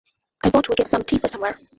[0.43, 1.59] I vote we get some tea first somewhere.